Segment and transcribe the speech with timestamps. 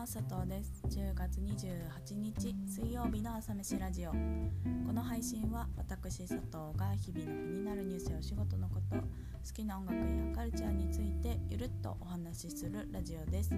[0.00, 0.82] ます佐藤です。
[0.88, 4.12] 10月28日水曜日の朝飯ラジオ。
[4.12, 4.16] こ
[4.94, 9.02] の配信は私佐藤が日々の気になるニュースやお仕事のこと好
[9.54, 13.52] きな音楽やカルチャーについてゆるっとお話しするラジオです。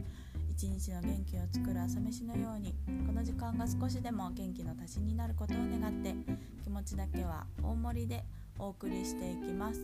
[0.50, 2.74] 一日の元気を作る朝飯のように
[3.06, 6.16] この時間が少しでも元気の足しになることを願って
[6.64, 8.24] 気持ちだけは大盛りで
[8.59, 9.80] お送りしていきます。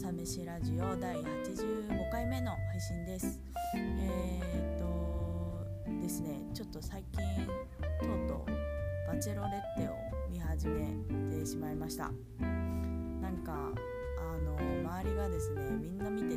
[0.00, 3.40] 朝飯ラジオ第85回目の配信です。
[3.74, 7.24] えー、っとですねちょっと最近
[8.06, 9.96] とうとうバチェロレッテを
[10.30, 10.94] 見始め
[11.36, 12.12] てしまいました。
[12.38, 14.56] なんかあの
[14.88, 16.34] 周りがですねみんな見てて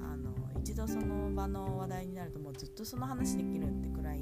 [0.00, 4.20] あの一度その場の話題になるともうずっとその話できるってくらい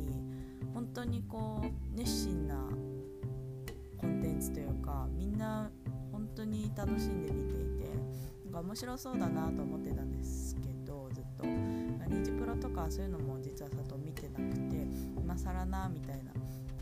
[0.73, 2.55] 本当にこう熱心な
[3.99, 5.71] コンテンツというかみんな
[6.11, 7.89] 本当に楽しんで見ていて
[8.49, 14.87] なんか面白そうだなと思ってたんですけどずっとニジプロとかそういうのも実は里見てなくて
[15.19, 16.33] 今更なみたいな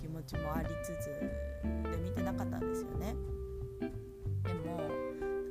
[0.01, 3.17] 気持ちもありつつで見てなかったんですよね。
[4.45, 4.79] でも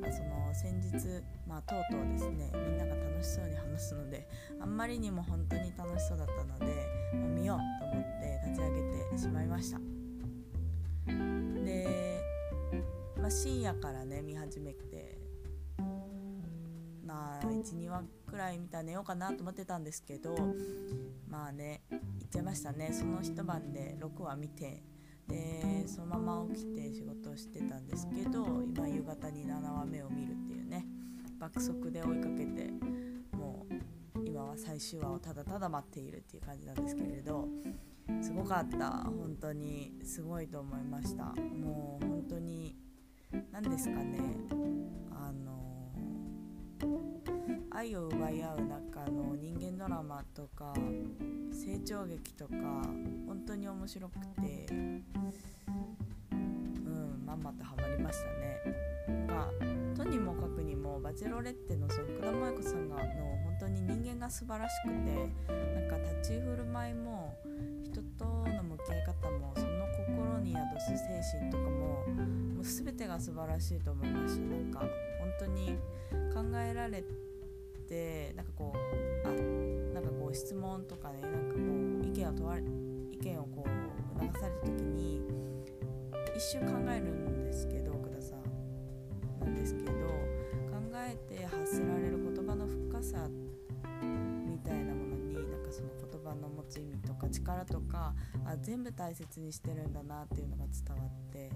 [0.09, 4.25] その先日まあとうとうですねみんなが楽しそうに話すので
[4.61, 6.65] あんまりにも本当に楽しそうだったので
[7.13, 9.79] もう見ようと思って立ち上げてしまいました。
[11.65, 12.21] で、
[13.17, 14.94] まあ、深夜からね見始めて
[17.49, 20.35] 12話くらい見たら寝ようかなと思ってたんですけど
[21.27, 22.89] まあね行っちゃいましたね。
[22.91, 24.83] その一晩で6話見て
[25.27, 30.85] でそのまま起きて仕事をしてたんですけど今夕方に7話目を見るっていうね
[31.39, 32.71] 爆速で追いかけて
[33.35, 33.65] も
[34.15, 37.47] う今は最終話をただただ待っているっていう感じなんですけれど
[38.21, 38.89] すごかった。
[38.89, 41.25] 本当にすごいと思いました。
[41.25, 42.75] もう本当に
[43.51, 44.19] 何ですかね
[45.11, 45.64] あの
[47.71, 50.73] 愛を奪い合う中の人間ドラマとか
[51.51, 52.53] 成長劇とか
[53.27, 55.03] 本当に面白くてうん
[57.25, 58.85] まんまとハマりましたね。
[59.07, 59.49] なんか
[59.95, 63.03] とにもかくにもバチェロレッテのその福田萌子さんがの
[63.43, 67.33] 本当に人間が素晴らしくてなんか立ち振る舞いも
[67.83, 71.69] 人との向き合い方もその心に宿す精神とかも
[72.55, 74.83] もう全てが素晴らしいと思いましなんか
[75.25, 75.77] 本当に
[76.31, 77.03] 考えられ
[77.89, 79.31] てなんかこうあ
[79.93, 81.59] なんかこう質問とかねなんかこ
[82.03, 82.61] う意見を問われ
[83.11, 85.23] 意見をこう促された時に
[86.35, 93.27] 一瞬考えるんですけど奥田さんなんですけど考えて発せられる言葉の深さ
[94.47, 98.13] みたいなものになんかその言葉の持つ意味とか力とか
[98.45, 101.49] あ全部大切にしてるんだなっていうのが伝わって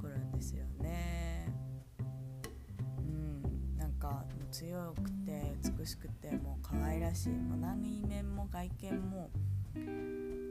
[0.00, 1.32] くるんですよね。
[4.02, 9.30] かもう強くて美しくてもう可愛らしいもう内面も外見も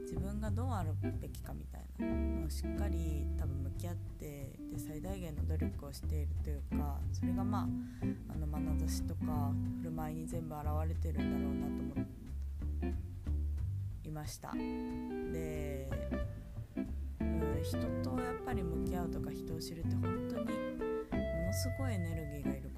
[0.04, 2.06] 自分がどうあるべきかみたいな
[2.40, 12.06] のをしっかり多分向き合ってで最大限の努力をしているというかそれがまああの眼差しとか振る舞いに全部現れてるんだろうなと思
[14.04, 14.52] いました。
[14.52, 15.88] で、
[17.20, 22.71] うん、人とやっぱり向き合うとか人を知るって本当にものすごいエネルギーがいる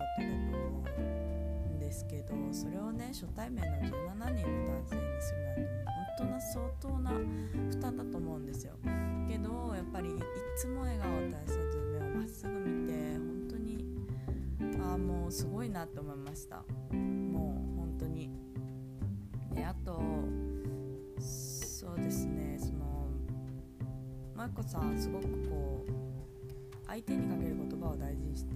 [1.94, 7.10] ですけどそれをね初対面の17人の男性にするなんて本当な相当な
[7.70, 8.72] 負担だと思うんですよ。
[9.28, 10.12] けどやっぱりい
[10.56, 13.86] つも笑顔を絶やさず目をまっすぐ見て本当に
[14.82, 16.64] ああもうすごいなって思いました。
[16.92, 18.30] もう本当に
[19.52, 20.02] であと
[21.20, 23.08] そうですねその
[24.34, 25.92] 舞子さんすごくこう
[26.88, 28.53] 相手にかける言葉を大事にして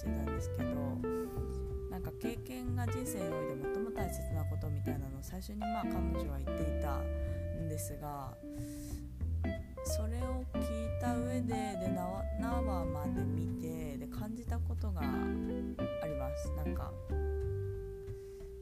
[0.00, 0.70] してたんですけど
[1.90, 8.32] なんか経験が人生において最も大切なことみたいなのを最初にまあ彼女は言っていたんですが
[9.84, 11.88] それを聞いた上でで
[12.40, 15.04] 縄まで見てで感じたことがあ
[16.06, 16.50] ります。
[16.56, 16.90] なんか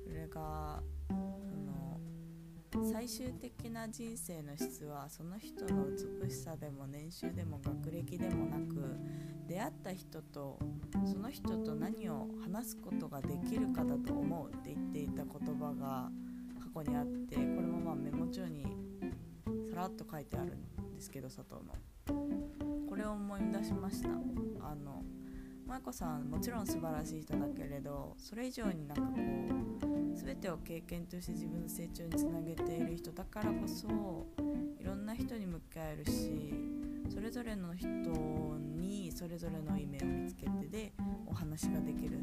[0.05, 0.83] それが
[2.93, 5.87] 最終的な人生の質はその人の
[6.23, 8.97] 美しさでも年収でも学歴でもなく
[9.49, 10.59] 出会った人と
[11.07, 16.11] その人と何を話すことができるかだと思うって言っていた言葉が
[16.61, 18.65] 過去にあってこれもまあメモ帳に
[19.71, 21.75] さらっと書いてあるんですけど佐藤の。
[22.89, 24.11] これを思い出しました。
[24.11, 25.03] あの
[25.67, 33.87] 舞子さんもちろん素晴らしい人だけれどそれ以上になんかこう全てを経験として自分の成長につなげている人だからこそ
[34.81, 36.55] いろんな人に向き合えるし
[37.09, 37.89] それぞれの人
[38.77, 40.93] にそれぞれの夢を見つけてで
[41.27, 42.19] お話ができる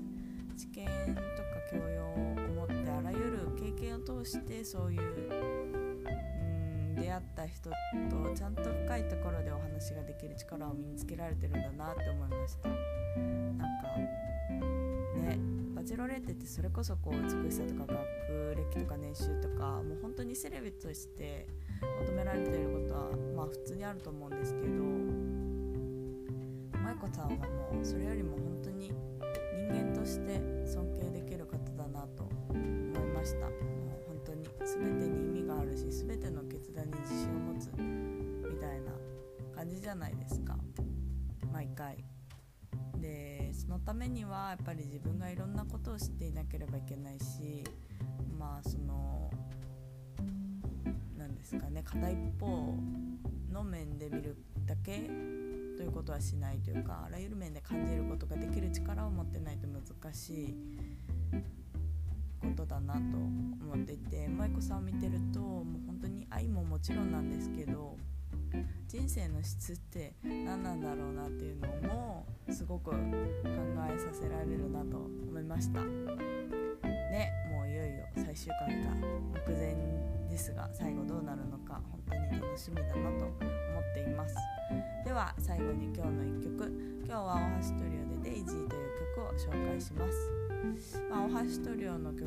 [0.57, 0.91] 知見と
[1.21, 1.25] か
[1.71, 7.75] 教養を持ってあらゆる経験を通してそういううん出会った人と
[8.35, 12.69] ちゃんと深いところでお話ができる力を身につけられてるんだなって思いました。
[12.69, 13.97] なんか
[15.29, 15.54] ね。
[15.85, 21.45] バチェロレッテってそれこそこう美しさとか学歴とか年収とかもう本当にセレブとして
[22.01, 24.83] 求められていることはまあ普通にあると思うんですけど
[26.81, 28.91] 舞子さんはもうそれよりも本当に
[29.53, 32.57] 人間として尊敬できる方だなと思い
[33.13, 33.45] ました。
[33.45, 38.91] もう本当に全てに意味があるし全ての決断に自信を持つみたいな
[39.55, 40.54] 感じじゃないですか。
[43.75, 47.61] のためにはやっぱり自分がいろんなことを知っていなければいけないし
[48.39, 49.29] まあその
[51.17, 52.73] 何ですかね片一方
[53.51, 55.01] の面で見るだけ
[55.77, 60.55] ということはしないというかあらゆる面で感じることができる力を持ってないと難しい
[62.39, 67.97] ことだなと思っていて舞子さんを見てるともう本当に愛ももちろんなんですけど
[68.87, 75.81] 人生の質って何なんだろうなっていうのもすごく考えさせられるなと思いました。
[75.81, 78.91] ねもういよいよ最終回が
[79.47, 79.75] 目前
[80.29, 84.35] ですが最後どうなるのか本当に楽しみだなと思っています。
[85.05, 86.95] では最後に今日の1曲。
[87.07, 90.07] 今日は大橋トリオで「デイジーという曲を紹介しま
[90.81, 92.25] す、まあ、大橋トリオの曲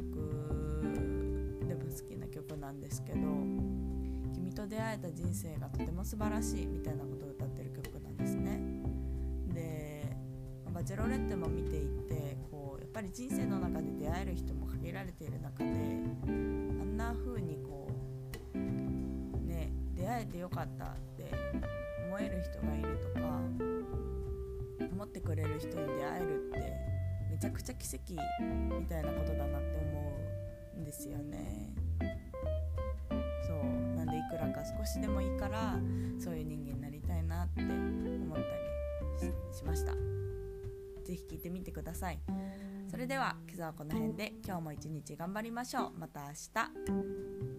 [1.66, 3.18] でも好きな曲なんですけど
[4.58, 8.58] と出会えた人生がとても素晴らしいみたいなことを歌ってる曲なんですね
[9.54, 10.16] で
[10.74, 15.70] 「バチェロレッテ」も見ていてこうやっぱり人生の中で出会える人も限られている中であ
[16.26, 17.88] んな風にこ
[18.52, 18.58] う
[19.46, 21.30] ね出会えてよかったって
[22.08, 23.40] 思える人がいるとか
[24.90, 26.58] 思ってくれる人に出会えるって
[27.30, 28.14] めちゃくちゃ奇跡
[28.76, 30.16] みたいなことだなって思
[30.78, 31.87] うんですよね。
[34.28, 35.78] いくらか少しでもいいから
[36.18, 39.92] そういう人間になりたいなって思ったりしました。
[41.04, 42.20] 是非聞いてみてください。
[42.90, 45.98] それでは今朝はこの辺で今日も一日頑張りましょう。
[45.98, 47.57] また明日。